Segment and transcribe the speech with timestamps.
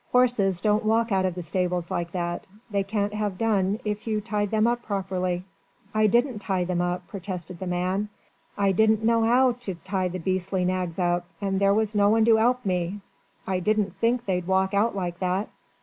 [0.11, 2.47] "Horses don't walk out of the stables like that.
[2.71, 5.43] They can't have done if you tied them up properly."
[5.93, 8.09] "I didn't tie them up," protested the man.
[8.57, 12.25] "I didn't know 'ow to tie the beastly nags up, and there was no one
[12.25, 13.01] to 'elp me.
[13.45, 15.49] I didn't think they'd walk out like that."